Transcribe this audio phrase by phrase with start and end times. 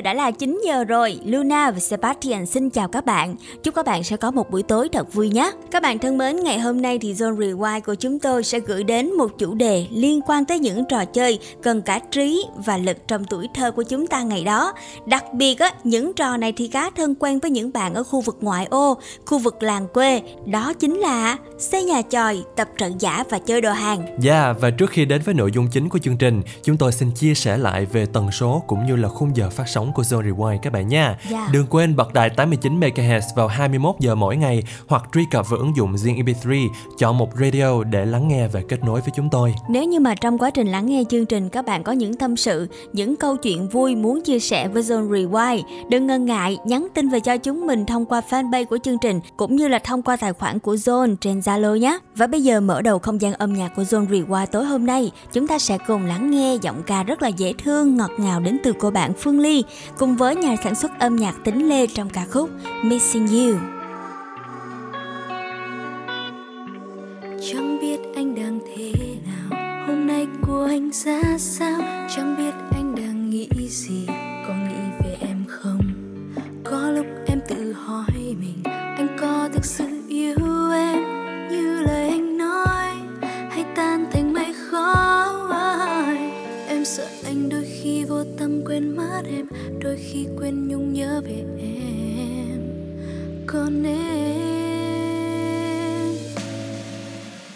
[0.00, 1.18] giờ đã là 9 giờ rồi.
[1.24, 3.36] Luna và Sebastian xin chào các bạn.
[3.62, 5.52] Chúc các bạn sẽ có một buổi tối thật vui nhé.
[5.70, 8.84] Các bạn thân mến, ngày hôm nay thì Zone Rewind của chúng tôi sẽ gửi
[8.84, 12.96] đến một chủ đề liên quan tới những trò chơi cần cả trí và lực
[13.08, 14.72] trong tuổi thơ của chúng ta ngày đó.
[15.06, 18.20] Đặc biệt á, những trò này thì khá thân quen với những bạn ở khu
[18.20, 20.22] vực ngoại ô, khu vực làng quê.
[20.46, 24.06] Đó chính là xây nhà tròi, tập trận giả và chơi đồ hàng.
[24.06, 26.92] Yeah, dạ, và trước khi đến với nội dung chính của chương trình, chúng tôi
[26.92, 30.02] xin chia sẻ lại về tần số cũng như là khung giờ phát sóng của
[30.02, 31.06] Zone Rewind các bạn nha.
[31.06, 31.18] Yeah.
[31.30, 31.48] Dạ.
[31.52, 35.60] Đừng quên bật đài 89 MHz vào 21 giờ mỗi ngày hoặc truy cập vào
[35.60, 36.68] ứng dụng Zing MP3,
[36.98, 39.54] chọn một radio để lắng nghe và kết nối với chúng tôi.
[39.68, 42.36] Nếu như mà trong quá trình lắng nghe chương trình các bạn có những tâm
[42.36, 46.88] sự, những câu chuyện vui muốn chia sẻ với Zone Rewind, đừng ngần ngại nhắn
[46.94, 50.02] tin về cho chúng mình thông qua fanpage của chương trình cũng như là thông
[50.02, 51.98] qua tài khoản của Zone trên Zalo nhé.
[52.16, 55.10] Và bây giờ mở đầu không gian âm nhạc của Zone Rewind tối hôm nay,
[55.32, 58.58] chúng ta sẽ cùng lắng nghe giọng ca rất là dễ thương, ngọt ngào đến
[58.64, 59.64] từ cô bạn Phương Ly
[59.98, 62.50] cùng với nhà sản xuất âm nhạc Tính Lê trong ca khúc
[62.82, 63.54] Missing You.
[67.52, 68.92] Chẳng biết anh đang thế
[69.26, 71.80] nào, Hôm nay của anh ra sao
[72.16, 74.06] Chẳng biết anh đang nghĩ gì
[89.82, 92.60] Đôi khi quên nhung nhớ về em.
[93.46, 94.40] Còn em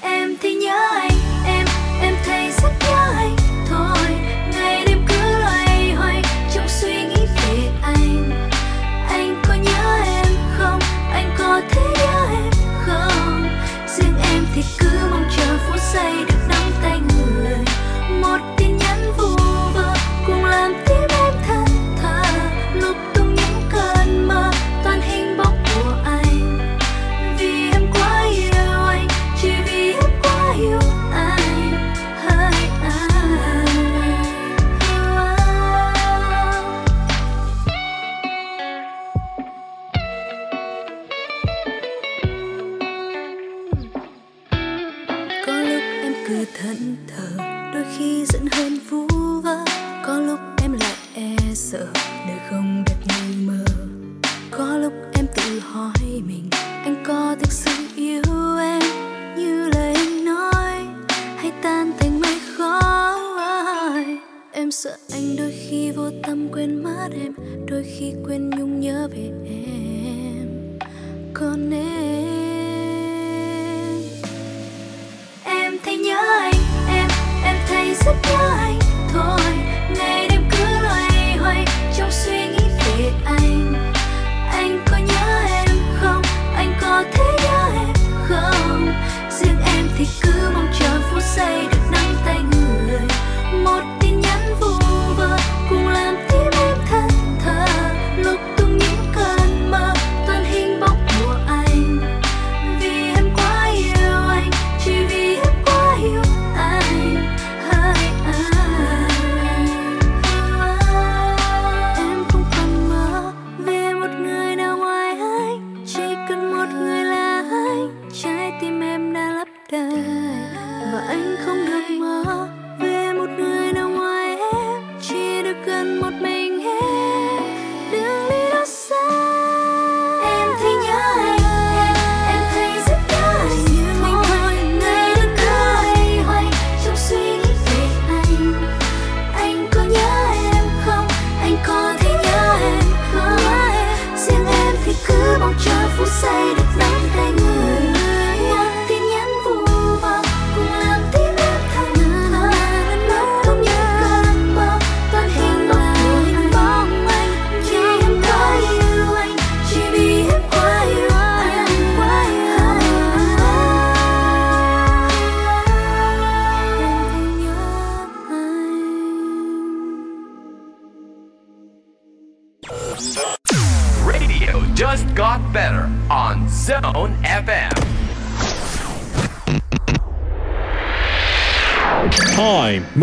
[0.02, 1.66] em thì nhớ anh, em
[2.02, 3.36] em thấy rất nhớ anh.
[3.68, 4.08] Thôi,
[4.52, 6.22] ngày đêm cứ loay hoay,
[6.54, 8.30] trong suy nghĩ về anh.
[9.08, 10.26] Anh có nhớ em
[10.58, 10.80] không?
[11.12, 12.52] Anh có thể nhớ em
[12.86, 13.48] không?
[13.96, 16.33] Riêng em thì cứ mong chờ phút giây
[67.12, 67.32] em
[67.66, 70.78] đôi khi quên nhung nhớ về em.
[71.34, 71.93] Còn em em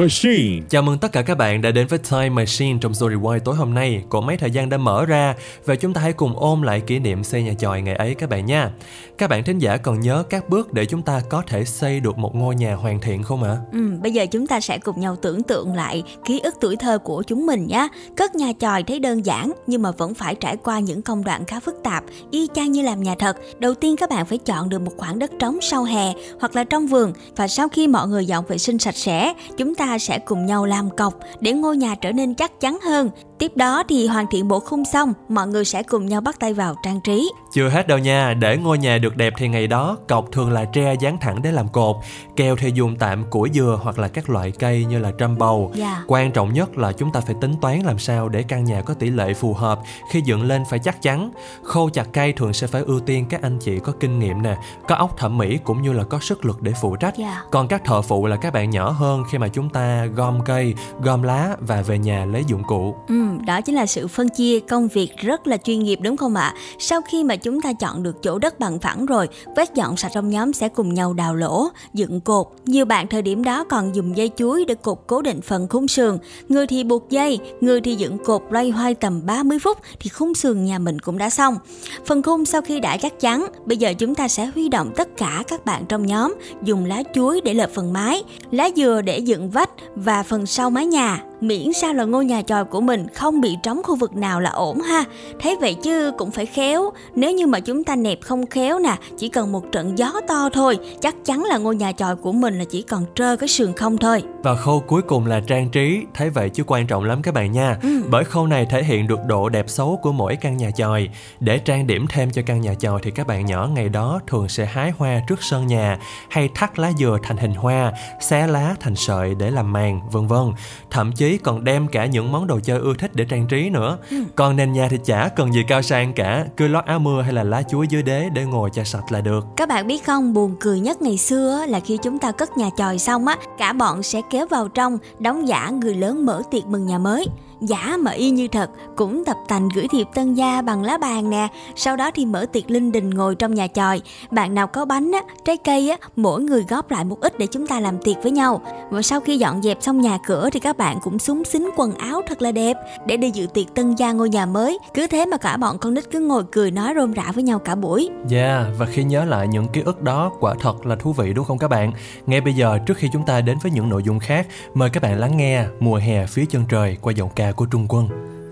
[0.01, 0.61] Machine.
[0.69, 3.15] Chào mừng tất cả các bạn đã đến với Time Machine trong Story
[3.45, 4.03] tối hôm nay.
[4.09, 6.99] Cỗ máy thời gian đã mở ra và chúng ta hãy cùng ôm lại kỷ
[6.99, 8.71] niệm xây nhà chòi ngày ấy các bạn nha.
[9.17, 12.17] Các bạn thính giả còn nhớ các bước để chúng ta có thể xây được
[12.17, 13.57] một ngôi nhà hoàn thiện không ạ?
[13.71, 16.97] Ừ, bây giờ chúng ta sẽ cùng nhau tưởng tượng lại ký ức tuổi thơ
[16.97, 17.87] của chúng mình nhé.
[18.17, 21.45] Cất nhà chòi thấy đơn giản nhưng mà vẫn phải trải qua những công đoạn
[21.45, 23.37] khá phức tạp, y chang như làm nhà thật.
[23.59, 26.63] Đầu tiên các bạn phải chọn được một khoảng đất trống sau hè hoặc là
[26.63, 30.19] trong vườn và sau khi mọi người dọn vệ sinh sạch sẽ, chúng ta sẽ
[30.19, 33.09] cùng nhau làm cọc để ngôi nhà trở nên chắc chắn hơn.
[33.41, 36.53] Tiếp đó thì hoàn thiện bộ khung xong, mọi người sẽ cùng nhau bắt tay
[36.53, 37.31] vào trang trí.
[37.53, 40.65] Chưa hết đâu nha, để ngôi nhà được đẹp thì ngày đó cọc thường là
[40.65, 41.95] tre dán thẳng để làm cột,
[42.35, 45.71] keo thì dùng tạm củi dừa hoặc là các loại cây như là trăm bầu.
[45.75, 46.03] Dạ.
[46.07, 48.93] Quan trọng nhất là chúng ta phải tính toán làm sao để căn nhà có
[48.93, 49.79] tỷ lệ phù hợp
[50.11, 51.31] khi dựng lên phải chắc chắn.
[51.63, 54.57] Khâu chặt cây thường sẽ phải ưu tiên các anh chị có kinh nghiệm nè,
[54.87, 57.17] có óc thẩm mỹ cũng như là có sức lực để phụ trách.
[57.17, 57.41] Dạ.
[57.51, 60.75] Còn các thợ phụ là các bạn nhỏ hơn khi mà chúng ta gom cây,
[61.01, 62.95] gom lá và về nhà lấy dụng cụ.
[63.07, 66.35] Ừ, đó chính là sự phân chia công việc rất là chuyên nghiệp đúng không
[66.35, 66.53] ạ?
[66.79, 70.11] Sau khi mà chúng ta chọn được chỗ đất bằng phẳng rồi, quét dọn sạch
[70.13, 72.47] trong nhóm sẽ cùng nhau đào lỗ, dựng cột.
[72.65, 75.87] Nhiều bạn thời điểm đó còn dùng dây chuối để cột cố định phần khung
[75.87, 76.17] sườn.
[76.49, 80.33] Người thì buộc dây, người thì dựng cột loay hoay tầm 30 phút thì khung
[80.33, 81.57] sườn nhà mình cũng đã xong.
[82.05, 85.17] Phần khung sau khi đã chắc chắn, bây giờ chúng ta sẽ huy động tất
[85.17, 89.19] cả các bạn trong nhóm dùng lá chuối để lợp phần mái, lá dừa để
[89.19, 93.07] dựng vách và phần sau mái nhà miễn sao là ngôi nhà chòi của mình
[93.13, 95.03] không bị trống khu vực nào là ổn ha
[95.39, 98.95] thấy vậy chứ cũng phải khéo nếu như mà chúng ta nẹp không khéo nè
[99.17, 102.59] chỉ cần một trận gió to thôi chắc chắn là ngôi nhà chòi của mình
[102.59, 106.03] là chỉ còn trơ cái sườn không thôi Và khâu cuối cùng là trang trí,
[106.13, 107.77] thấy vậy chứ quan trọng lắm các bạn nha.
[108.09, 111.09] Bởi khâu này thể hiện được độ đẹp xấu của mỗi căn nhà chòi.
[111.39, 114.49] Để trang điểm thêm cho căn nhà chòi thì các bạn nhỏ ngày đó thường
[114.49, 115.97] sẽ hái hoa trước sân nhà,
[116.29, 117.91] hay thắt lá dừa thành hình hoa,
[118.21, 120.51] xé lá thành sợi để làm màn, vân vân.
[120.89, 123.97] Thậm chí còn đem cả những món đồ chơi ưa thích để trang trí nữa.
[124.35, 127.33] Còn nền nhà thì chả cần gì cao sang cả, cứ lót áo mưa hay
[127.33, 129.45] là lá chuối dưới đế để ngồi cho sạch là được.
[129.57, 132.69] Các bạn biết không, buồn cười nhất ngày xưa là khi chúng ta cất nhà
[132.77, 136.65] chòi xong á, cả bọn sẽ kéo vào trong, đóng giả người lớn mở tiệc
[136.65, 137.25] mừng nhà mới.
[137.61, 141.29] Giả mà y như thật, cũng tập tành gửi thiệp tân gia bằng lá bàn
[141.29, 144.01] nè, sau đó thì mở tiệc linh đình ngồi trong nhà chòi.
[144.31, 147.47] Bạn nào có bánh á, trái cây á, mỗi người góp lại một ít để
[147.51, 148.61] chúng ta làm tiệc với nhau.
[148.89, 151.93] Và sau khi dọn dẹp xong nhà cửa thì các bạn cũng súng xính quần
[151.93, 154.79] áo thật là đẹp để đi dự tiệc tân gia ngôi nhà mới.
[154.93, 157.59] Cứ thế mà cả bọn con nít cứ ngồi cười nói rôm rả với nhau
[157.59, 158.09] cả buổi.
[158.31, 161.45] Yeah, và khi nhớ lại những ký ức đó quả thật là thú vị đúng
[161.45, 161.91] không các bạn?
[162.25, 165.03] Ngay bây giờ trước khi chúng ta đến với những nội dung khác, mời các
[165.03, 168.07] bạn lắng nghe Mùa hè phía chân trời qua giọng ca của Trung Quân.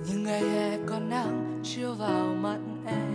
[0.07, 3.13] những ngày hè có nắng chiếu vào mắt em.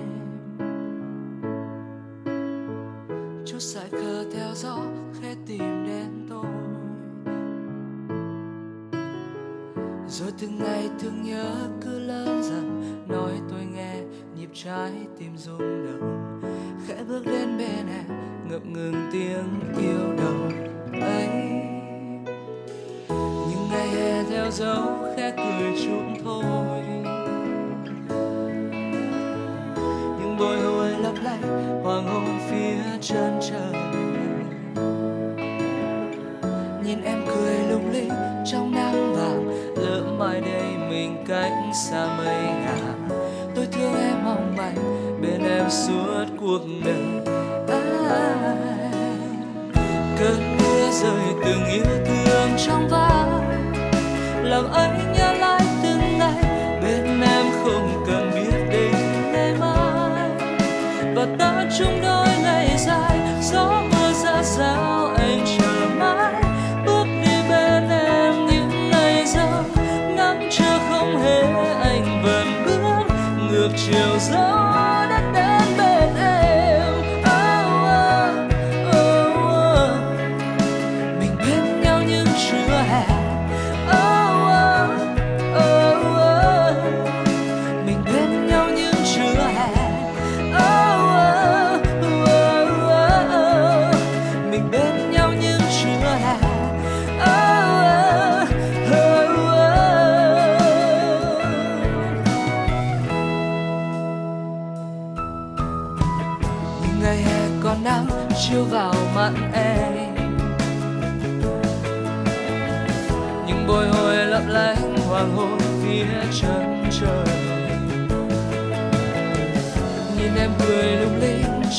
[3.46, 4.78] Chút sải khờ theo gió
[5.20, 6.46] khẽ tìm đến tôi.
[10.08, 13.96] Rồi từng ngày thương nhớ cứ lớn dần nói tôi nghe,
[14.36, 16.40] nhịp trái tim rung động.
[16.86, 18.18] Khẽ bước đến bên em,
[18.50, 20.73] ngập ngừng tiếng yêu đầu.
[24.30, 24.82] Theo dấu
[25.16, 26.82] khẽ cười chúng thôi.
[30.20, 33.82] Những bồi hồi lấp lánh hoàng hôn phía chân trời.
[36.84, 38.12] Nhìn em cười lung linh
[38.52, 43.08] trong nắng vàng lỡ mai đây mình cách xa mây ngàn.
[43.54, 44.76] Tôi thương em mong manh
[45.22, 47.36] bên em suốt cuộc đời.
[48.08, 48.54] À,
[50.18, 53.03] cơn mưa rơi từng yêu thương trong vai
[54.54, 55.13] làm anh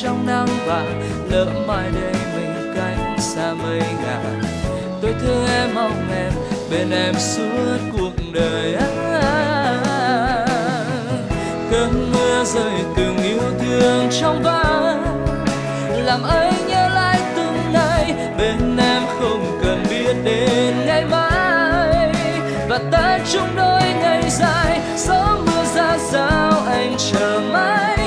[0.02, 4.42] trong nắng vàng lỡ mai đây mình cách xa mây ngàn.
[5.02, 6.32] Tôi thương em, mong em
[6.72, 8.76] bên em suốt cuộc đời.
[11.72, 15.04] Cơn mưa rơi từng yêu thương trong vắng
[16.06, 22.14] làm anh nhớ lại từng ngày bên em không cần biết đến ngày mai.
[22.70, 28.05] Và ta chung đôi ngày dài, gió mưa ra sao anh chờ mãi?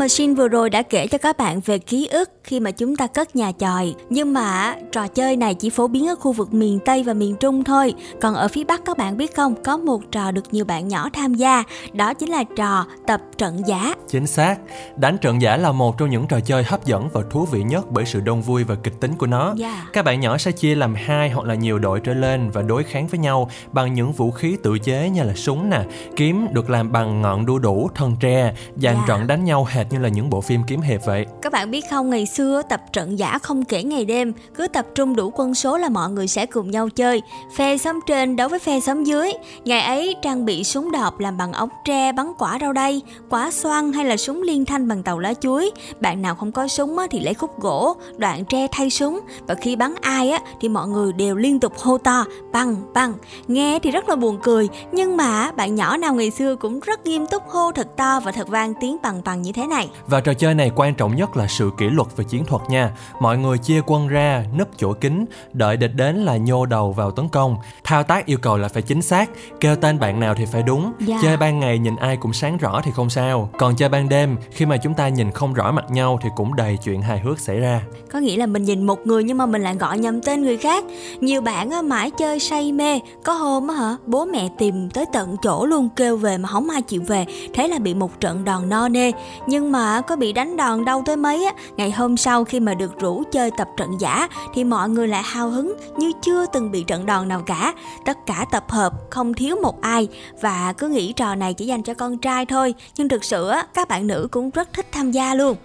[0.00, 3.06] Machine vừa rồi đã kể cho các bạn về ký ức khi mà chúng ta
[3.06, 3.94] cất nhà chòi.
[4.10, 7.36] Nhưng mà trò chơi này chỉ phổ biến ở khu vực miền Tây và miền
[7.40, 7.94] Trung thôi.
[8.20, 11.08] Còn ở phía Bắc các bạn biết không, có một trò được nhiều bạn nhỏ
[11.12, 13.94] tham gia, đó chính là trò tập trận giả.
[14.08, 14.56] Chính xác,
[14.96, 17.90] đánh trận giả là một trong những trò chơi hấp dẫn và thú vị nhất
[17.90, 19.54] bởi sự đông vui và kịch tính của nó.
[19.60, 19.92] Yeah.
[19.92, 22.84] Các bạn nhỏ sẽ chia làm hai hoặc là nhiều đội trở lên và đối
[22.84, 25.82] kháng với nhau bằng những vũ khí tự chế như là súng nè,
[26.16, 29.08] kiếm được làm bằng ngọn đu đủ, thân tre, dàn Yeah.
[29.08, 31.26] trận đánh nhau hệt như là những bộ phim kiếm hiệp vậy.
[31.42, 34.86] Các bạn biết không, ngày xưa tập trận giả không kể ngày đêm, cứ tập
[34.94, 37.22] trung đủ quân số là mọi người sẽ cùng nhau chơi.
[37.56, 39.32] Phe xóm trên đấu với phe xóm dưới.
[39.64, 43.50] Ngày ấy trang bị súng đọp làm bằng ống tre bắn quả rau đây quả
[43.50, 45.70] xoăn hay là súng liên thanh bằng tàu lá chuối.
[46.00, 49.76] Bạn nào không có súng thì lấy khúc gỗ, đoạn tre thay súng và khi
[49.76, 53.12] bắn ai á thì mọi người đều liên tục hô to băng băng.
[53.48, 57.06] Nghe thì rất là buồn cười, nhưng mà bạn nhỏ nào ngày xưa cũng rất
[57.06, 59.88] nghiêm túc hô thật to và thật vang tiếng bằng bằng như thế này.
[60.06, 62.90] Và trò chơi này quan trọng nhất là sự kỷ luật và chiến thuật nha.
[63.20, 67.10] Mọi người chia quân ra, núp chỗ kín, đợi địch đến là nhô đầu vào
[67.10, 67.56] tấn công.
[67.84, 70.92] Thao tác yêu cầu là phải chính xác, kêu tên bạn nào thì phải đúng.
[71.00, 71.18] Dạ.
[71.22, 73.50] Chơi ban ngày nhìn ai cũng sáng rõ thì không sao.
[73.58, 76.56] Còn chơi ban đêm, khi mà chúng ta nhìn không rõ mặt nhau thì cũng
[76.56, 77.82] đầy chuyện hài hước xảy ra.
[78.12, 80.56] có nghĩa là mình nhìn một người nhưng mà mình lại gọi nhầm tên người
[80.56, 80.84] khác
[81.20, 85.04] nhiều bạn á, mãi chơi say mê có hôm á hả bố mẹ tìm tới
[85.12, 88.44] tận chỗ luôn kêu về mà không ai chịu về thế là bị một trận
[88.44, 89.12] đòn no nê
[89.46, 92.74] nhưng mà có bị đánh đòn đâu tới mấy á ngày hôm sau khi mà
[92.74, 96.70] được rủ chơi tập trận giả thì mọi người lại hào hứng như chưa từng
[96.70, 97.74] bị trận đòn nào cả.
[98.04, 100.08] Tất cả tập hợp, không thiếu một ai.
[100.40, 103.88] Và cứ nghĩ trò này chỉ dành cho con trai thôi, nhưng thực sự các
[103.88, 105.56] bạn nữ cũng rất thích tham gia luôn.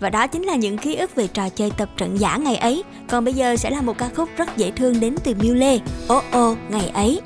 [0.00, 2.84] Và đó chính là những ký ức về trò chơi tập trận giả ngày ấy.
[3.08, 5.78] Còn bây giờ sẽ là một ca khúc rất dễ thương đến từ Miu Lê.
[6.08, 7.20] Ô ô ngày ấy.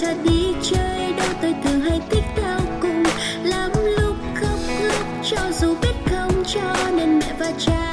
[0.00, 3.02] Cha đi chơi đâu tôi thường hay thích theo cùng.
[3.42, 7.89] Lắm lúc khóc lúc cho dù biết không cho nên mẹ và cha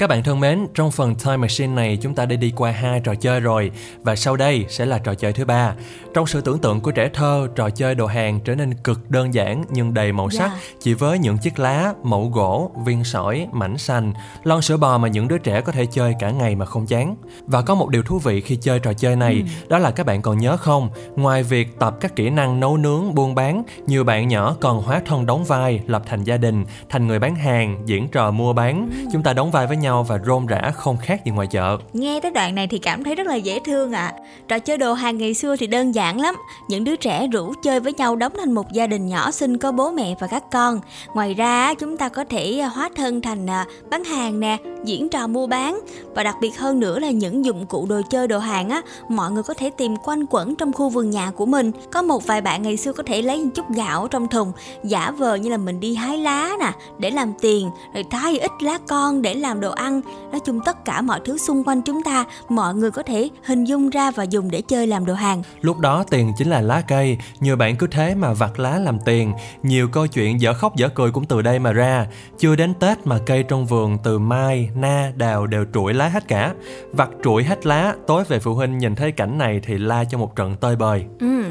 [0.00, 3.00] Các bạn thân mến, trong phần Time Machine này chúng ta đã đi qua hai
[3.00, 3.70] trò chơi rồi
[4.02, 5.74] và sau đây sẽ là trò chơi thứ ba.
[6.14, 9.34] Trong sự tưởng tượng của trẻ thơ, trò chơi đồ hàng trở nên cực đơn
[9.34, 10.58] giản nhưng đầy màu sắc Dạ.
[10.80, 14.12] chỉ với những chiếc lá, mẫu gỗ, viên sỏi, mảnh xanh,
[14.44, 17.16] lon sữa bò mà những đứa trẻ có thể chơi cả ngày mà không chán.
[17.46, 20.22] Và có một điều thú vị khi chơi trò chơi này, đó là các bạn
[20.22, 20.90] còn nhớ không?
[21.16, 25.00] Ngoài việc tập các kỹ năng nấu nướng, buôn bán, nhiều bạn nhỏ còn hóa
[25.06, 28.90] thân đóng vai, lập thành gia đình, thành người bán hàng, diễn trò mua bán.
[29.12, 31.78] Chúng ta đóng vai với nhau và rôm rã không khác gì ngoài chợ.
[31.92, 34.12] Nghe tới đoạn này thì cảm thấy rất là dễ thương ạ.
[34.48, 36.34] Trò chơi đồ hàng ngày xưa thì đơn giản lắm.
[36.68, 39.72] Những đứa trẻ rủ chơi với nhau đóng thành một gia đình nhỏ xinh có
[39.72, 40.80] bố mẹ và các con.
[41.14, 45.08] Ngoài ra chúng ta có thể à, hóa thân thành à, bán hàng nè, diễn
[45.08, 45.80] trò mua bán
[46.14, 49.30] và đặc biệt hơn nữa là những dụng cụ đồ chơi đồ hàng á, mọi
[49.30, 51.72] người có thể tìm quanh quẩn trong khu vườn nhà của mình.
[51.92, 54.52] Có một vài bạn ngày xưa có thể lấy một chút gạo trong thùng,
[54.84, 58.50] giả vờ như là mình đi hái lá nè để làm tiền, rồi thái ít
[58.60, 60.00] lá con để làm đồ ăn.
[60.30, 63.64] Nói chung tất cả mọi thứ xung quanh chúng ta, mọi người có thể hình
[63.64, 65.42] dung ra và dùng để chơi làm đồ hàng.
[65.60, 68.98] Lúc đó tiền chính là lá cây, nhiều bạn cứ thế mà vặt lá làm
[69.04, 69.32] tiền.
[69.62, 72.06] Nhiều câu chuyện dở khóc dở cười cũng từ đây mà ra.
[72.38, 76.28] Chưa đến Tết mà cây trong vườn từ mai, na, đào đều trụi lá hết
[76.28, 76.54] cả.
[76.92, 80.18] Vặt trụi hết lá, tối về phụ huynh nhìn thấy cảnh này thì la cho
[80.18, 81.04] một trận tơi bời.
[81.20, 81.44] Ừ.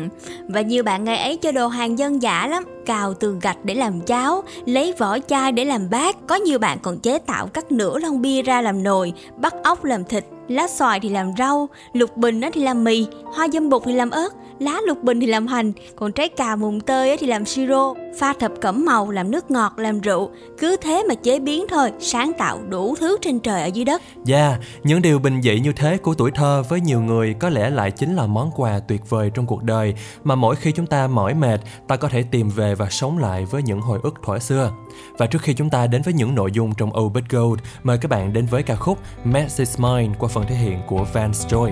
[0.50, 3.76] Và nhiều bạn ngày ấy chơi đồ hàng dân dã lắm Cào tường gạch để
[3.76, 6.16] làm cháo, Lấy vỏ chai để làm bát.
[6.28, 9.84] Có nhiều bạn còn chế tạo cắt nửa lon bia ra làm nồi, Bắt ốc
[9.84, 10.26] làm thịt.
[10.50, 14.10] Lá xoài thì làm rau Lục bình thì làm mì Hoa dâm bụt thì làm
[14.10, 17.94] ớt Lá lục bình thì làm hành Còn trái cà mùng tơi thì làm siro
[18.20, 21.92] Pha thập cẩm màu làm nước ngọt làm rượu Cứ thế mà chế biến thôi
[22.00, 25.74] Sáng tạo đủ thứ trên trời ở dưới đất Dạ, những điều bình dị như
[25.74, 29.10] thế của tuổi thơ với nhiều người có lẽ lại chính là món quà tuyệt
[29.10, 32.50] vời trong cuộc đời mà mỗi khi chúng ta mỏi mệt, ta có thể tìm
[32.50, 34.72] về và sống lại với những hồi ức thuở xưa.
[35.18, 38.12] Và trước khi chúng ta đến với những nội dung trong Obit Gold, mời các
[38.12, 41.72] bạn đến với ca khúc Mess Is Mine qua phần thể hiện của Vance Joy.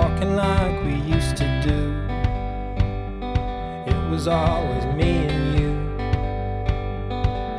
[0.00, 1.80] talking like we used to do.
[3.86, 5.72] It was always me and you,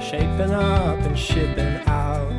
[0.01, 2.29] shaping up and shipping out.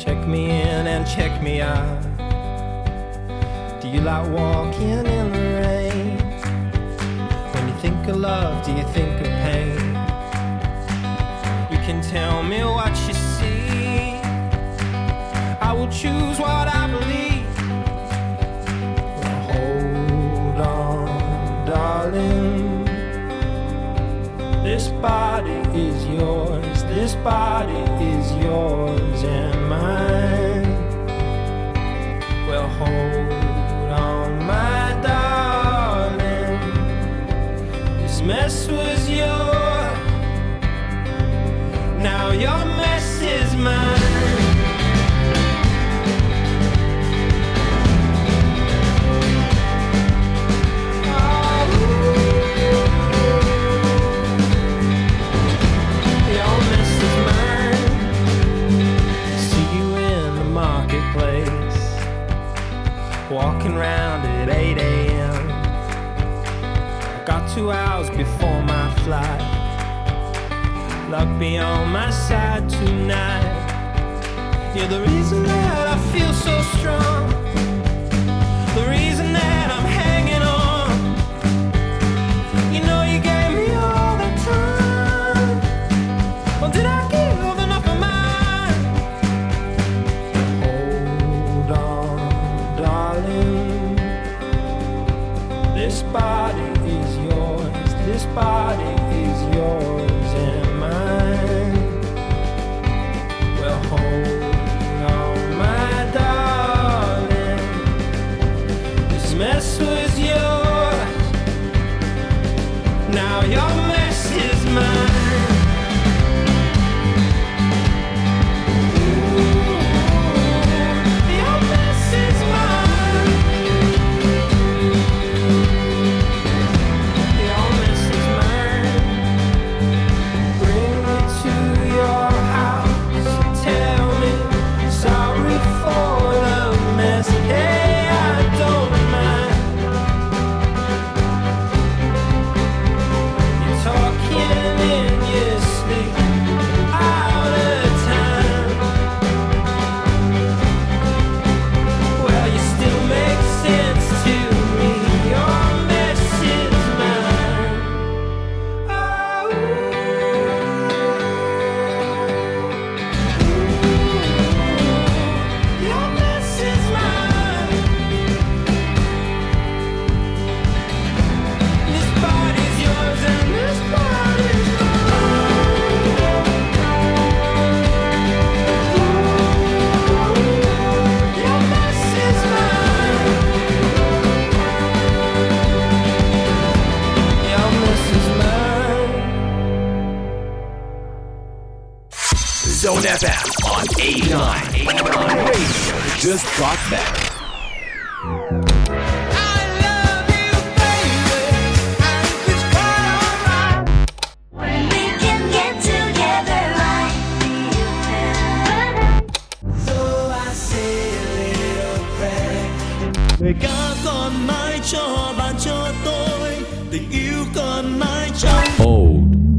[0.00, 2.02] Check me in and check me out.
[3.80, 6.18] Do you like walking in the rain?
[7.52, 9.78] When you think of love, do you think of pain?
[11.70, 13.13] You can tell me what you
[15.74, 17.56] will choose what I believe.
[19.50, 22.84] Hold on, darling.
[24.62, 26.84] This body is yours.
[26.84, 27.82] This body
[28.14, 30.70] is yours and mine.
[32.46, 36.60] Well, hold on, my darling.
[38.00, 39.98] This mess was yours.
[42.00, 44.03] Now your mess is mine.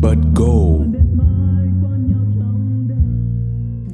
[0.06, 0.86] But go.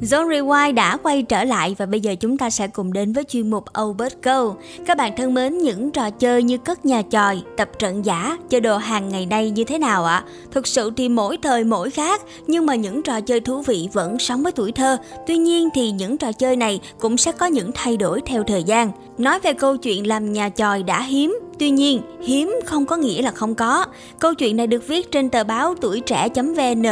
[0.02, 3.24] Zone Rewind đã quay trở lại và bây giờ chúng ta sẽ cùng đến với
[3.24, 4.54] chuyên mục Obert Go.
[4.86, 8.60] Các bạn thân mến, những trò chơi như cất nhà tròi, tập trận giả, chơi
[8.60, 10.24] đồ hàng ngày nay như thế nào ạ?
[10.50, 14.18] Thực sự thì mỗi thời mỗi khác, nhưng mà những trò chơi thú vị vẫn
[14.18, 14.96] sống với tuổi thơ.
[15.26, 18.64] Tuy nhiên thì những trò chơi này cũng sẽ có những thay đổi theo thời
[18.64, 18.90] gian.
[19.18, 23.22] Nói về câu chuyện làm nhà tròi đã hiếm, Tuy nhiên, hiếm không có nghĩa
[23.22, 23.86] là không có.
[24.18, 26.82] Câu chuyện này được viết trên tờ báo tuổi trẻ.vn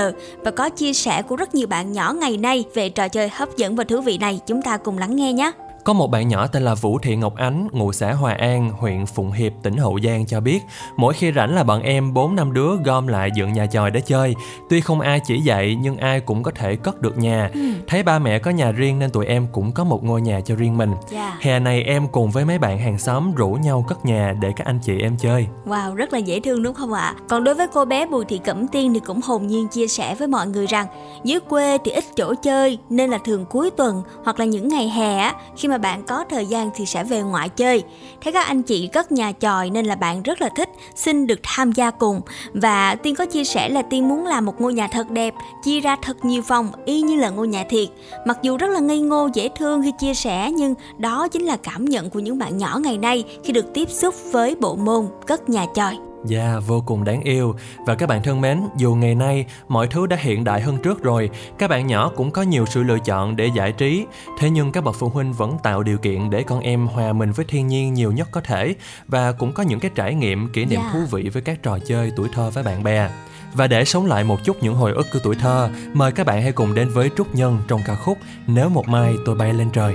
[0.45, 3.57] và có chia sẻ của rất nhiều bạn nhỏ ngày nay về trò chơi hấp
[3.57, 4.41] dẫn và thú vị này.
[4.47, 5.53] Chúng ta cùng lắng nghe nhé.
[5.85, 9.07] Có một bạn nhỏ tên là Vũ Thị Ngọc Ánh, ngụ xã Hòa An, huyện
[9.07, 10.61] Phụng Hiệp, tỉnh Hậu Giang cho biết,
[10.97, 14.01] mỗi khi rảnh là bọn em 4 năm đứa gom lại dựng nhà chòi để
[14.01, 14.35] chơi.
[14.71, 17.51] Tuy không ai chỉ dạy nhưng ai cũng có thể cất được nhà.
[17.87, 20.55] Thấy ba mẹ có nhà riêng nên tụi em cũng có một ngôi nhà cho
[20.55, 20.95] riêng mình.
[21.11, 21.37] Dạ.
[21.41, 24.67] Hè này em cùng với mấy bạn hàng xóm rủ nhau cất nhà để các
[24.67, 25.47] anh chị em chơi.
[25.67, 27.15] Wow, rất là dễ thương đúng không ạ?
[27.29, 30.15] Còn đối với cô bé Bùi Thị Cẩm Tiên thì cũng hồn nhiên chia sẻ
[30.15, 30.87] với mọi người rằng
[31.25, 34.89] dưới quê thì ít chỗ chơi nên là thường cuối tuần hoặc là những ngày
[34.89, 37.83] hè khi mà bạn có thời gian thì sẽ về ngoại chơi.
[38.23, 41.41] Thấy các anh chị cất nhà chòi nên là bạn rất là thích, xin được
[41.43, 42.21] tham gia cùng.
[42.55, 45.81] Và Tiên có chia sẻ là Tiên muốn làm một ngôi nhà thật đẹp, chia
[45.81, 47.89] ra thật nhiều phòng y như là ngôi nhà thiệt.
[48.27, 51.57] Mặc dù rất là ngây ngô dễ thương khi chia sẻ nhưng đó chính là
[51.57, 55.07] cảm nhận của những bạn nhỏ ngày nay khi được tiếp xúc với bộ môn
[55.27, 56.10] cất nhà chòi.
[56.25, 57.55] Dạ, vô cùng đáng yêu.
[57.87, 61.03] Và các bạn thân mến, dù ngày nay mọi thứ đã hiện đại hơn trước
[61.03, 64.07] rồi, các bạn nhỏ cũng có nhiều sự lựa chọn để giải trí.
[64.39, 67.33] Thế nhưng các bậc phụ huynh vẫn tạo điều kiện để con em hòa mình
[67.33, 68.75] với thiên nhiên nhiều nhất có thể
[69.09, 70.91] và cũng có những cái trải nghiệm, kỷ niệm Dạ.
[70.93, 73.09] thú vị với các trò chơi tuổi thơ với bạn bè.
[73.55, 76.43] Và để sống lại một chút những hồi ức của tuổi thơ, mời các bạn
[76.43, 79.71] hãy cùng đến với Trúc Nhân trong ca khúc Nếu một mai tôi bay lên
[79.73, 79.95] trời.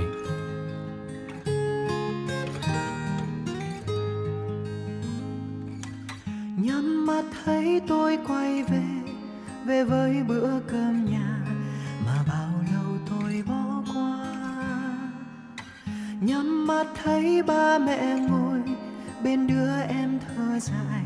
[20.66, 21.04] Dài,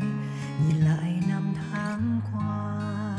[0.67, 3.17] nhìn lại năm tháng qua.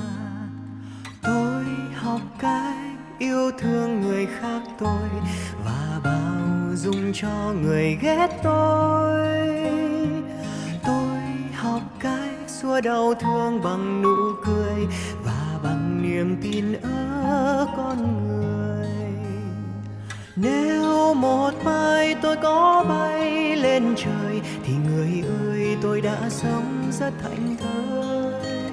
[1.22, 5.08] Tôi học cách yêu thương người khác tôi
[5.64, 9.30] và bao dung cho người ghét tôi.
[10.86, 11.20] Tôi
[11.54, 14.86] học cách xua đau thương bằng nụ cười
[15.24, 18.88] và bằng niềm tin ở con người.
[20.36, 24.91] Nếu một mai tôi có bay lên trời thì người
[25.82, 28.70] tôi đã sống rất thảnh thơi.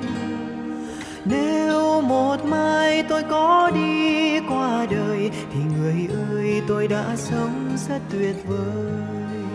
[1.26, 8.00] Nếu một mai tôi có đi qua đời, thì người ơi, tôi đã sống rất
[8.12, 9.49] tuyệt vời.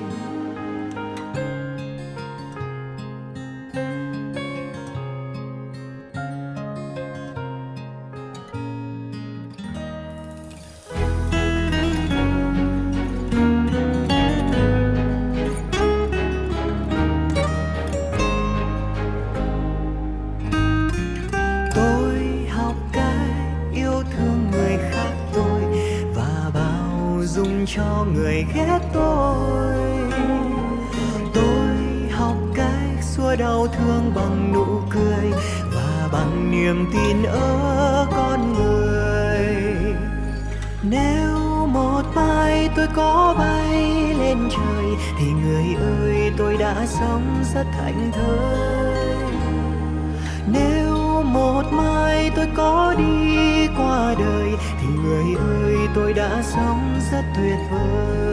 [57.32, 58.23] Sống rất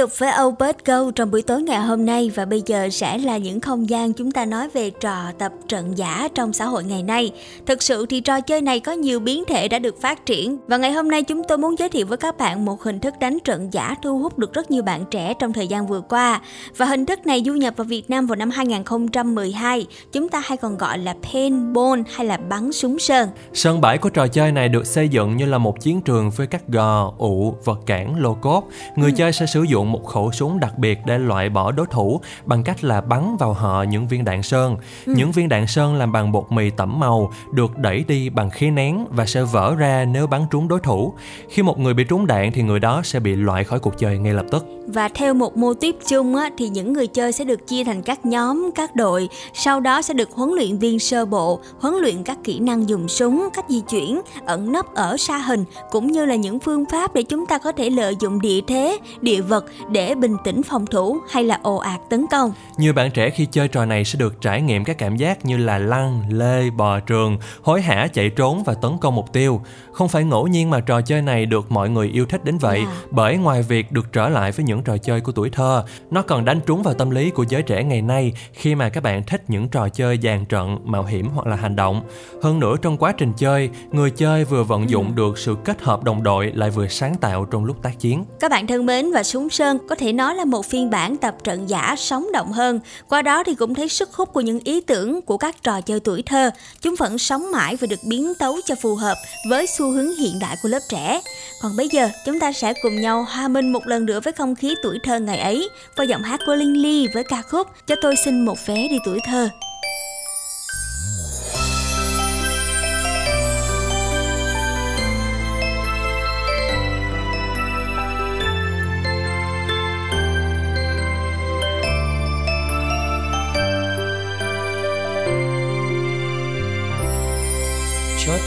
[0.00, 3.38] tục với Obert Go trong buổi tối ngày hôm nay và bây giờ sẽ là
[3.38, 7.02] những không gian chúng ta nói về trò tập trận giả trong xã hội ngày
[7.02, 7.32] nay.
[7.66, 10.76] Thực sự thì trò chơi này có nhiều biến thể đã được phát triển và
[10.76, 13.38] ngày hôm nay chúng tôi muốn giới thiệu với các bạn một hình thức đánh
[13.44, 16.40] trận giả thu hút được rất nhiều bạn trẻ trong thời gian vừa qua.
[16.76, 20.56] Và hình thức này du nhập vào Việt Nam vào năm 2012, chúng ta hay
[20.56, 23.28] còn gọi là paintball hay là bắn súng sơn.
[23.52, 26.46] Sân bãi của trò chơi này được xây dựng như là một chiến trường với
[26.46, 28.68] các gò, ụ, vật cản, lô cốt.
[28.96, 29.14] Người ừ.
[29.16, 32.62] chơi sẽ sử dụng một khẩu súng đặc biệt để loại bỏ đối thủ bằng
[32.62, 34.76] cách là bắn vào họ những viên đạn sơn.
[35.06, 35.14] Ừ.
[35.16, 38.70] Những viên đạn sơn làm bằng bột mì tẩm màu được đẩy đi bằng khí
[38.70, 41.14] nén và sẽ vỡ ra nếu bắn trúng đối thủ.
[41.48, 44.18] Khi một người bị trúng đạn thì người đó sẽ bị loại khỏi cuộc chơi
[44.18, 44.66] ngay lập tức.
[44.86, 48.02] Và theo một mô típ chung á, thì những người chơi sẽ được chia thành
[48.02, 52.22] các nhóm, các đội, sau đó sẽ được huấn luyện viên sơ bộ, huấn luyện
[52.22, 56.24] các kỹ năng dùng súng, cách di chuyển, ẩn nấp ở xa hình cũng như
[56.24, 59.64] là những phương pháp để chúng ta có thể lợi dụng địa thế, địa vật
[59.88, 62.52] để bình tĩnh phòng thủ hay là ồ ạt tấn công.
[62.76, 65.56] Nhiều bạn trẻ khi chơi trò này sẽ được trải nghiệm các cảm giác như
[65.56, 69.60] là lăn, lê, bò trường, hối hả chạy trốn và tấn công mục tiêu.
[69.92, 72.82] Không phải ngẫu nhiên mà trò chơi này được mọi người yêu thích đến vậy.
[72.86, 72.92] Dạ.
[73.10, 76.44] bởi ngoài việc được trở lại với những trò chơi của tuổi thơ, nó còn
[76.44, 79.42] đánh trúng vào tâm lý của giới trẻ ngày nay khi mà các bạn thích
[79.48, 82.02] những trò chơi dàn trận, mạo hiểm hoặc là hành động.
[82.42, 85.12] Hơn nữa trong quá trình chơi, người chơi vừa vận dụng ừ.
[85.16, 88.24] được sự kết hợp đồng đội lại vừa sáng tạo trong lúc tác chiến.
[88.40, 91.34] Các bạn thân mến và Súng hơn, có thể nói là một phiên bản tập
[91.44, 92.80] trận giả sống động hơn.
[93.08, 96.00] Qua đó thì cũng thấy sức hút của những ý tưởng của các trò chơi
[96.00, 96.50] tuổi thơ.
[96.82, 99.16] Chúng vẫn sống mãi và được biến tấu cho phù hợp
[99.50, 101.20] với xu hướng hiện đại của lớp trẻ.
[101.62, 104.54] Còn bây giờ chúng ta sẽ cùng nhau hòa minh một lần nữa với không
[104.54, 107.96] khí tuổi thơ ngày ấy qua giọng hát của Linh Ly với ca khúc Cho
[108.02, 109.48] tôi xin một vé đi tuổi thơ.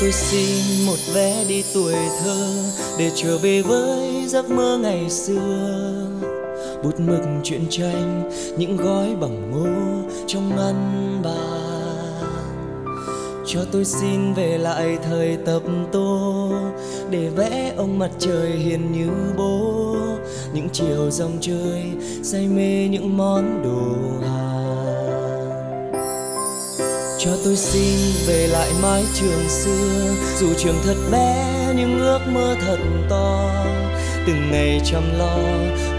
[0.04, 2.48] Tôi xin một vé đi tuổi thơ
[3.00, 6.08] để trở về với giấc mơ ngày xưa.
[6.84, 12.24] Bút mực truyện tranh, những gói bằng ngô trong ngăn bàn.
[13.46, 15.62] Cho tôi xin về lại thời tập
[15.92, 16.52] tô
[17.10, 19.96] để vẽ ông mặt trời hiền như bố.
[20.54, 21.84] Những chiều dòng chơi
[22.24, 24.43] say mê những món đồ hàng
[27.26, 30.16] cho tôi xin về lại mái trường xưa.
[30.40, 32.78] Dù trường thật bé, nhưng ước mơ thật
[33.10, 33.50] to.
[34.28, 35.38] Từng ngày chăm lo,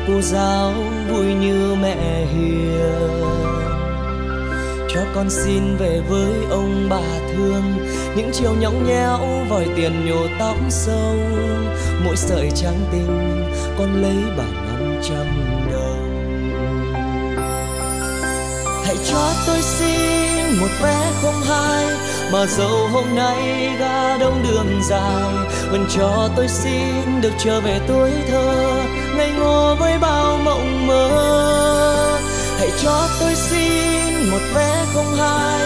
[0.09, 0.73] cô giáo
[1.11, 3.21] vui như mẹ hiền.
[4.89, 7.63] Cho con xin về với ông bà thương.
[8.17, 11.17] Những chiều nhõng nhẽo, vòi tiền nhổ tóc sâu.
[12.05, 13.45] Mỗi sợi trắng tinh,
[13.79, 15.27] con lấy bằng năm trăm
[15.73, 16.05] đồng.
[18.85, 20.24] Hãy cho tôi xin
[20.61, 21.87] một vé không hai
[22.33, 25.33] mà dẫu hôm nay ga đông đường dài,
[25.71, 28.83] vẫn cho tôi xin được trở về tuổi thơ,
[29.17, 32.19] ngây ngô với bao mộng mơ.
[32.59, 35.61] Hãy cho tôi xin một vé không hai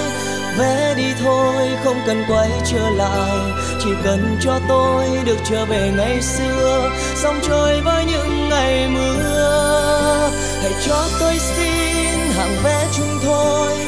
[0.58, 3.38] vé đi thôi, không cần quay trở lại.
[3.84, 10.30] Chỉ cần cho tôi được trở về ngày xưa, sóng trôi với những ngày mưa.
[10.62, 13.87] Hãy cho tôi xin hàng vé chung thôi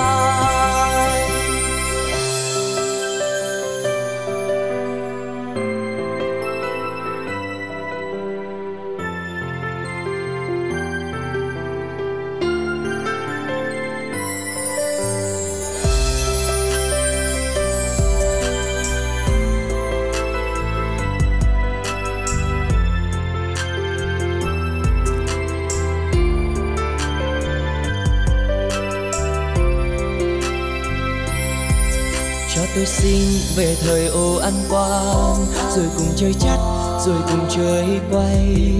[33.01, 35.35] Sinh về thời ô ăn quan
[35.75, 36.59] rồi cùng chơi chắt
[37.05, 38.71] rồi cùng chơi quay.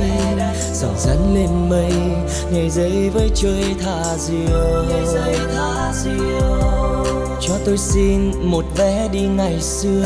[0.74, 1.94] Dòng rắn lên mây
[2.52, 4.86] nhảy dây với chơi thả diều.
[7.42, 10.06] Cho tôi xin một vé đi ngày xưa.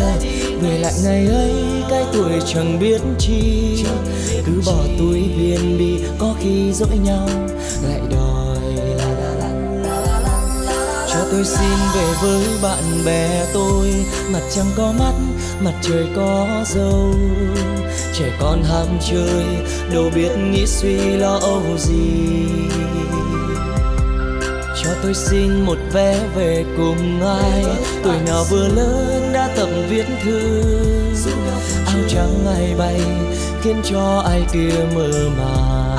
[0.62, 1.54] Về lại ngày ấy
[1.90, 3.86] cái tuổi chẳng biết chi.
[4.46, 7.30] Cứ bỏ túi viên bi, có khi dỗi nhau.
[7.90, 8.00] Lại
[11.36, 14.06] tôi xin về với bạn bè tôi.
[14.34, 15.14] Mặt chẳng có mắt
[15.60, 17.14] mặt trời có dâu.
[18.14, 19.46] Trẻ con ham chơi
[19.94, 22.48] đâu biết nghĩ suy lo âu gì.
[24.84, 27.66] Cho tôi xin một vé về cùng ai.
[28.04, 30.62] Tuổi nào vừa lớn đã tập viết thư.
[31.86, 33.02] Áo trắng ai bay
[33.62, 35.96] khiến cho ai kia mơ màng.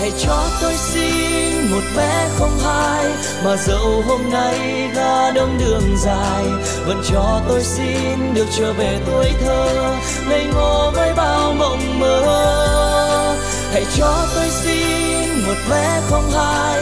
[0.00, 1.29] Hãy cho tôi xin
[1.70, 3.04] một vé không hai,
[3.44, 6.44] mà dẫu hôm nay ga đông đường dài,
[6.86, 9.94] vẫn cho tôi xin được trở về tuổi thơ.
[10.28, 13.36] Ngây ngô với bao mộng mơ,
[13.72, 16.80] hãy cho tôi xin một vé không hai.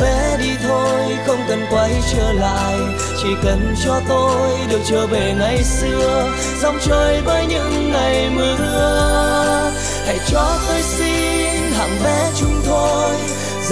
[0.00, 2.76] Vé đi thôi, không cần quay trở lại,
[3.22, 6.30] chỉ cần cho tôi được trở về ngày xưa.
[6.62, 9.70] Dòng trời với những ngày mưa,
[10.06, 13.14] hãy cho tôi xin hạng vé chung thôi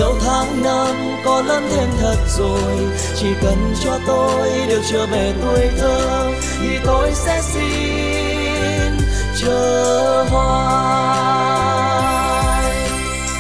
[0.00, 5.32] dẫu tháng năm có lớn thêm thật rồi, chỉ cần cho tôi được trở về
[5.42, 8.96] tuổi thơ, thì tôi sẽ xin
[9.40, 11.60] chờ hoài.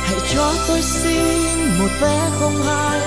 [0.04, 3.00] Hãy cho tôi xin một vé không hai,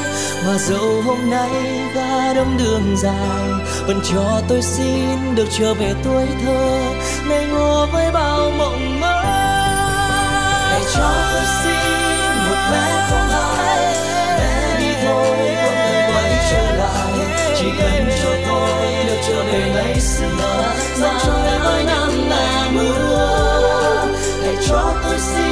[0.48, 1.50] mà dẫu hôm nay
[1.96, 3.50] ga đông đường dài,
[3.88, 6.80] vẫn cho tôi xin được trở về tuổi thơ
[7.30, 9.22] ngây ngô với bao mộng mơ.
[10.72, 11.74] Hãy cho tôi xin
[12.50, 13.33] một vé không
[20.04, 24.06] về ngày dòng trôi với năm ngày mưa.
[24.44, 25.52] Hãy cho tôi xin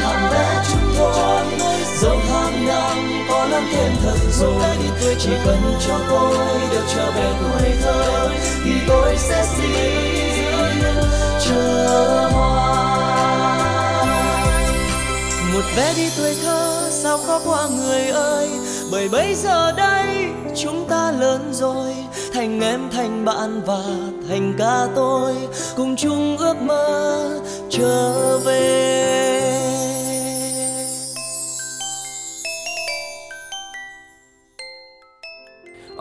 [0.00, 1.44] hàng vé chúng tôi
[2.00, 4.76] dẫu hàng năm có lắm thêm thật rồi
[5.18, 6.36] chỉ cần cho tôi
[6.70, 8.28] được trở về tuổi thơ,
[8.64, 10.82] thì tôi sẽ xin
[11.46, 13.60] chờ hoài.
[15.54, 18.48] Một vé đi tuổi thơ sao khó qua người ơi,
[18.90, 20.26] bởi bây giờ đây
[20.56, 21.94] chúng ta lớn rồi
[22.36, 23.82] thành em thành bạn và
[24.28, 25.34] thành ca tôi
[25.76, 28.72] cùng chung ước mơ trở về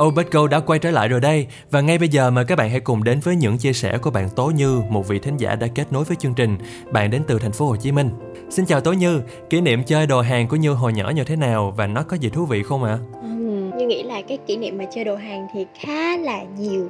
[0.04, 2.58] Oh But Go đã quay trở lại rồi đây và ngay bây giờ mời các
[2.58, 5.38] bạn hãy cùng đến với những chia sẻ của bạn Tố Như, một vị thính
[5.38, 6.58] giả đã kết nối với chương trình.
[6.92, 8.10] Bạn đến từ thành phố Hồ Chí Minh.
[8.50, 11.36] Xin chào Tố Như, kỷ niệm chơi đồ hàng của Như hồi nhỏ như thế
[11.36, 12.98] nào và nó có gì thú vị không ạ?
[13.22, 13.35] À?
[13.86, 16.90] Như nghĩ là cái kỷ niệm mà chơi đồ hàng thì khá là nhiều.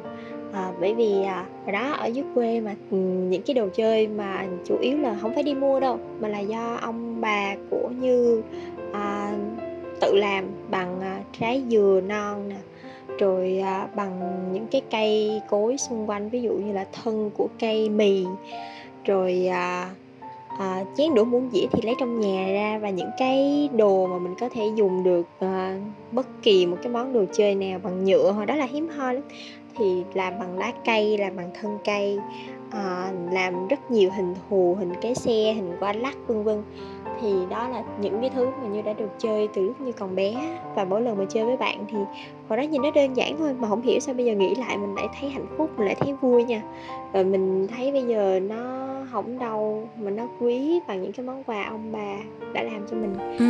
[0.53, 4.07] À, bởi vì à, hồi đó ở dưới quê mà ừ, những cái đồ chơi
[4.07, 7.89] mà chủ yếu là không phải đi mua đâu mà là do ông bà của
[7.99, 8.41] như
[8.93, 9.33] à,
[10.01, 12.55] tự làm bằng à, trái dừa non nè
[13.19, 17.47] rồi à, bằng những cái cây cối xung quanh ví dụ như là thân của
[17.59, 18.25] cây mì
[19.05, 19.89] rồi à,
[20.57, 24.19] à, chén đũa muỗng dĩa thì lấy trong nhà ra và những cái đồ mà
[24.19, 25.79] mình có thể dùng được à,
[26.11, 29.13] bất kỳ một cái món đồ chơi nào bằng nhựa hồi đó là hiếm hoi
[29.13, 29.23] lắm.
[29.77, 32.19] Thì làm bằng lá cây làm bằng thân cây
[32.71, 36.63] à, làm rất nhiều hình thù hình cái xe hình qua lắc vân vân.
[37.21, 40.15] Thì đó là những cái thứ mà như đã được chơi từ lúc như còn
[40.15, 41.97] bé và mỗi lần mà chơi với bạn thì
[42.49, 44.77] hồi đó nhìn nó đơn giản thôi mà không hiểu sao bây giờ nghĩ lại
[44.77, 46.61] mình lại thấy hạnh phúc mình lại thấy vui nha.
[47.13, 51.43] Và mình thấy bây giờ nó không đâu mà nó quý bằng những cái món
[51.43, 52.15] quà ông bà
[52.53, 53.15] đã làm cho mình.
[53.39, 53.45] Ừ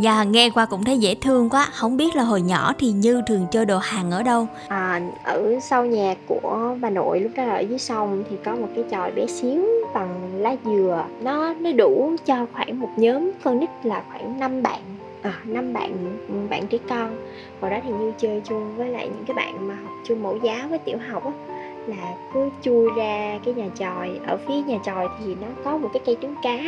[0.00, 1.68] dạ nghe qua cũng thấy dễ thương quá.
[1.72, 4.46] Không biết là hồi nhỏ thì như thường chơi đồ hàng ở đâu?
[4.68, 8.56] À, ở sau nhà của bà nội lúc đó là ở dưới sông thì có
[8.56, 9.64] một cái chòi bé xíu
[9.94, 11.04] bằng lá dừa.
[11.22, 14.80] Nó nó đủ cho khoảng một nhóm con nít là khoảng 5 bạn.
[15.22, 16.16] À, năm bạn
[16.50, 17.16] bạn trẻ con.
[17.60, 20.38] Hồi đó thì như chơi chung với lại những cái bạn mà học chung mẫu
[20.42, 21.32] giáo với tiểu học á
[21.86, 24.10] là cứ chui ra cái nhà tròi.
[24.26, 26.58] Ở phía nhà tròi thì nó có một cái cây trứng cá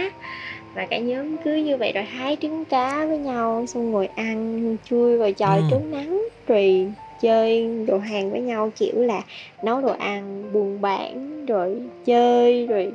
[0.74, 4.76] và cả nhóm cứ như vậy rồi hái trứng cá với nhau xong ngồi ăn
[4.84, 5.64] chui vào tròi ừ.
[5.70, 9.22] trốn nắng rồi chơi đồ hàng với nhau kiểu là
[9.62, 12.92] nấu đồ ăn buồn bản rồi chơi rồi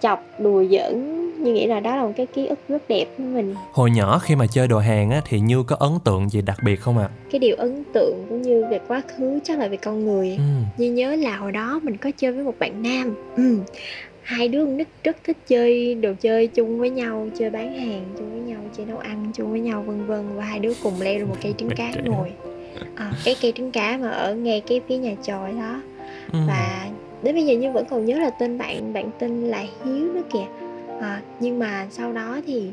[0.00, 1.16] chọc đùa giỡn.
[1.42, 3.54] Như nghĩ là đó là một cái ký ức rất đẹp với mình.
[3.72, 6.58] Hồi nhỏ khi mà chơi đồ hàng á thì như có ấn tượng gì đặc
[6.64, 7.08] biệt không ạ?
[7.10, 7.14] À?
[7.30, 10.36] cái điều ấn tượng cũng như về quá khứ chắc là về con người.
[10.36, 10.44] Ừ.
[10.76, 13.14] như nhớ là hồi đó mình có chơi với một bạn nam.
[13.36, 13.58] Ừ.
[14.22, 18.30] hai đứa nít rất thích chơi đồ chơi chung với nhau chơi bán hàng chung
[18.30, 20.36] với nhau chơi nấu ăn chung với nhau vân vân.
[20.36, 22.32] Và hai đứa cùng leo lên một cây trứng cá ngồi
[22.94, 25.80] à, cái cây trứng cá mà ở ngay cái phía nhà tròi đó
[26.32, 26.38] ừ.
[26.46, 26.86] và
[27.22, 30.20] đến bây giờ như vẫn còn nhớ là tên bạn bạn tên là hiếu đó
[30.32, 30.46] kìa
[31.00, 32.70] à, nhưng mà sau đó thì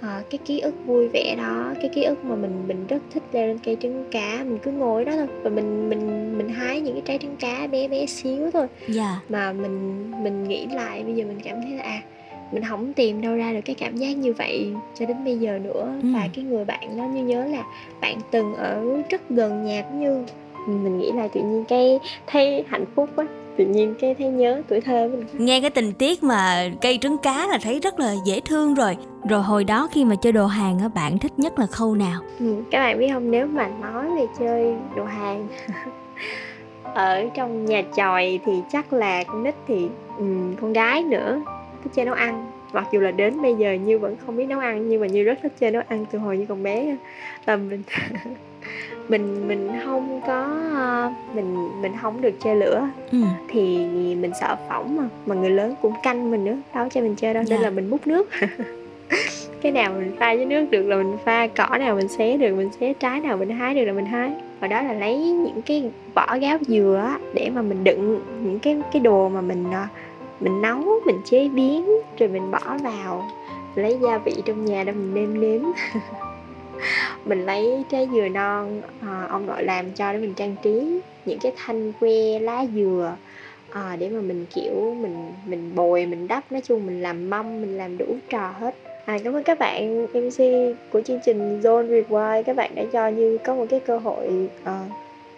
[0.00, 3.22] à, cái ký ức vui vẻ đó cái ký ức mà mình mình rất thích
[3.32, 6.80] leo lên cây trứng cá mình cứ ngồi đó thôi và mình mình mình hái
[6.80, 8.96] những cái trái trứng cá bé bé xíu thôi yeah.
[8.96, 9.20] Dạ.
[9.28, 12.02] mà mình mình nghĩ lại bây giờ mình cảm thấy là à
[12.52, 15.58] mình không tìm đâu ra được cái cảm giác như vậy cho đến bây giờ
[15.58, 15.92] nữa.
[16.02, 16.08] Ừ.
[16.14, 17.64] và cái người bạn đó như nhớ là
[18.00, 20.24] bạn từng ở rất gần nhà cũng như
[20.66, 23.24] mình nghĩ là tự nhiên cái thấy hạnh phúc á
[23.56, 25.26] tự nhiên cái thấy nhớ tuổi thơ mình.
[25.32, 28.96] Nghe cái tình tiết mà cây trứng cá là thấy rất là dễ thương rồi.
[29.28, 32.20] Rồi hồi đó khi mà chơi đồ hàng á bạn thích nhất là khâu nào?
[32.40, 35.48] Ừ, các bạn biết không nếu mà nói về chơi đồ hàng
[36.94, 39.88] ở trong nhà tròi thì chắc là con nít thì
[40.18, 41.40] um, con gái nữa
[41.84, 42.50] thích chơi nấu ăn.
[42.72, 45.22] Mặc dù là đến bây giờ như vẫn không biết nấu ăn nhưng mà như
[45.22, 46.96] rất thích chơi nấu ăn từ hồi như còn bé
[47.44, 47.82] và mình
[49.08, 50.48] mình mình không có
[51.34, 52.88] mình mình không được chơi lửa.
[53.12, 53.18] Ừ.
[53.48, 53.78] thì
[54.14, 57.34] mình sợ phỏng mà mà người lớn cũng canh mình nữa đâu cho mình chơi
[57.34, 57.64] đâu nên dạ.
[57.64, 58.28] là mình múc nước.
[59.62, 62.54] Cái nào mình pha với nước được là mình pha cỏ nào mình xé được
[62.56, 64.30] mình xé trái nào mình hái được là mình hái.
[64.60, 68.82] Và đó là lấy những cái vỏ gáo dừa để mà mình đựng những cái
[68.92, 69.88] cái đồ mà mình à,
[70.40, 71.86] mình nấu mình chế biến
[72.18, 73.30] rồi mình bỏ vào.
[73.74, 75.62] Lấy gia vị trong nhà để mình nêm nếm.
[77.24, 81.38] Mình lấy trái dừa non à, ông nội làm cho để mình trang trí những
[81.38, 83.16] cái thanh que lá dừa
[83.70, 86.52] à, để mà mình kiểu mình mình bồi mình đắp.
[86.52, 88.74] Nói chung mình làm mâm mình làm đủ trò hết.
[89.04, 90.38] À, cảm ơn các bạn MC
[90.90, 92.42] của chương trình Zone Rewind.
[92.42, 94.68] Các bạn đã cho Như có một cái cơ hội uh,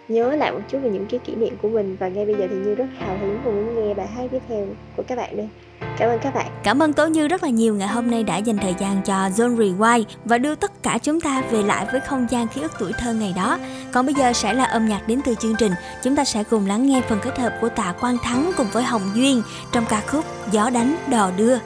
[0.07, 2.47] nhớ lại một chút về những cái kỷ niệm của mình và ngay bây giờ
[2.49, 4.65] thì Như rất hào hứng và muốn nghe bài hát tiếp theo
[4.97, 5.49] của các bạn đây.
[5.97, 6.51] Cảm ơn các bạn.
[6.63, 9.13] Cảm ơn Tố Như rất là nhiều ngày hôm nay đã dành thời gian cho
[9.13, 12.71] Zone Rewind và đưa tất cả chúng ta về lại với không gian ký ức
[12.79, 13.59] tuổi thơ ngày đó.
[13.91, 15.71] Còn bây giờ sẽ là âm nhạc đến từ chương trình.
[16.03, 18.83] Chúng ta sẽ cùng lắng nghe phần kết hợp của Tạ Quang Thắng cùng với
[18.83, 19.41] Hồng Duyên
[19.71, 21.57] trong ca khúc Gió đánh đò đưa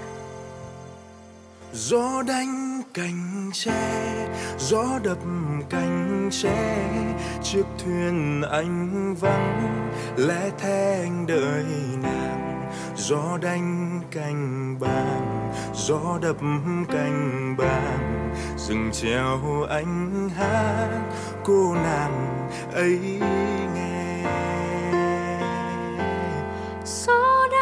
[1.73, 3.71] gió đánh cành tre
[4.59, 5.17] gió đập
[5.69, 6.87] cành tre
[7.43, 11.65] chiếc thuyền anh vắng, lẽ thế anh đợi
[12.03, 12.71] nàng.
[12.95, 16.35] Gió đánh cành bàn, gió đập
[16.87, 19.39] cành bàn rừng treo
[19.69, 21.01] anh hát,
[21.43, 22.99] cô nàng ấy
[23.75, 24.25] nghe.
[26.85, 27.60] Gió đánh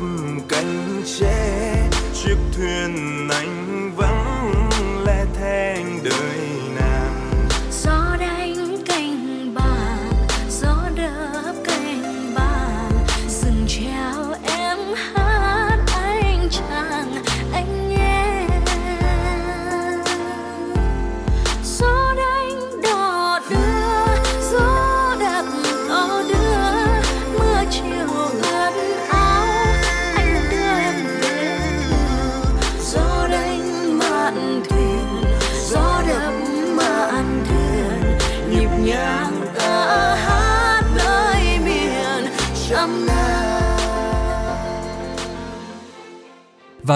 [0.00, 3.15] gió đập cành tre chiếc thuyền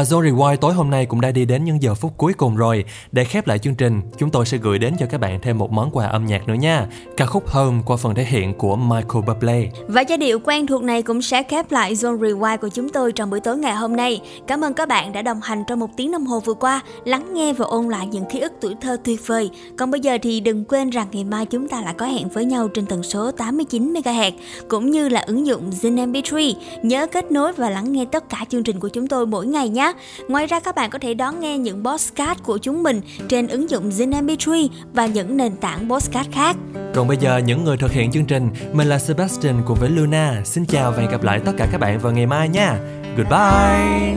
[0.01, 2.57] Và Zone Rewind tối hôm nay cũng đã đi đến những giờ phút cuối cùng
[2.57, 2.85] rồi.
[3.13, 5.73] Để khép lại chương trình, chúng tôi sẽ gửi đến cho các bạn thêm một
[5.73, 6.87] món quà âm nhạc nữa nha.
[7.17, 9.71] Ca khúc Home qua phần thể hiện của Michael Bublé.
[9.89, 13.13] Và giai điệu quen thuộc này cũng sẽ khép lại Zone Rewind của chúng tôi
[13.13, 14.21] trong buổi tối ngày hôm nay.
[14.47, 17.35] Cảm ơn các bạn đã đồng hành trong một tiếng đồng hồ vừa qua, lắng
[17.35, 19.51] nghe và ôn lại những ký ức tuổi thơ tuyệt vời.
[19.79, 22.45] Còn bây giờ thì đừng quên rằng ngày mai chúng ta lại có hẹn với
[22.45, 24.33] nhau trên tần số 89 MHz
[24.69, 26.55] cũng như là ứng dụng Zin MP3.
[26.83, 29.69] Nhớ kết nối và lắng nghe tất cả chương trình của chúng tôi mỗi ngày
[29.69, 29.90] nhé.
[30.29, 33.71] Ngoài ra các bạn có thể đón nghe những podcast của chúng mình trên ứng
[33.71, 36.57] dụng Zin MP3 và những nền tảng podcast khác.
[36.95, 40.43] Còn bây giờ những người thực hiện chương trình, mình là Sebastian cùng với Luna.
[40.45, 42.77] Xin chào và hẹn gặp lại tất cả các bạn vào ngày mai nha.
[43.17, 44.17] Goodbye.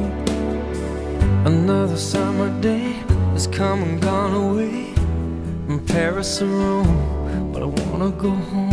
[1.46, 2.94] Another summer day
[3.34, 4.86] has come and gone away
[5.68, 6.88] from Paris or Rome,
[7.54, 8.73] but I wanna go home.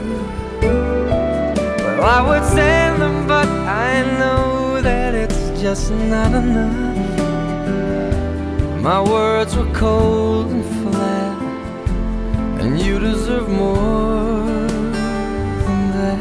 [2.01, 6.97] Well, I would send them, but I know that it's just not enough.
[8.81, 11.37] My words were cold and flat,
[12.59, 14.67] And you deserve more
[15.65, 16.17] than that.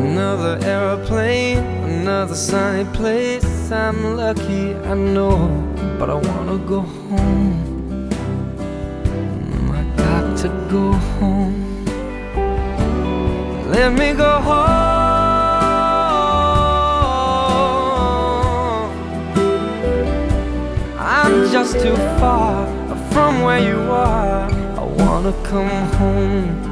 [0.00, 1.58] Another aeroplane,
[1.98, 3.70] another sunny place.
[3.70, 5.36] I'm lucky, I know,
[5.98, 8.08] but I wanna go home.
[9.70, 11.71] I got to go home.
[13.72, 14.52] Let me go home.
[20.98, 22.66] I'm just too far
[23.12, 24.50] from where you are.
[24.76, 26.71] I wanna come home.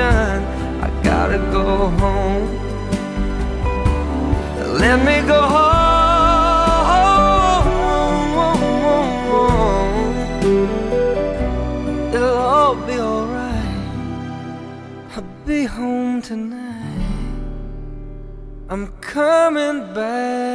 [0.00, 0.42] Done.
[0.86, 1.66] I gotta go
[2.02, 2.48] home.
[4.82, 5.78] Let me go home.
[12.14, 13.76] It'll all be alright.
[15.14, 17.06] I'll be home tonight.
[18.70, 20.49] I'm coming back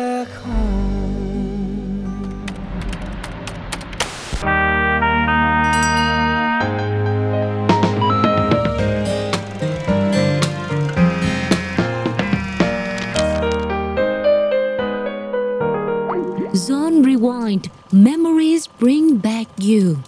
[17.95, 20.03] Memories bring back you.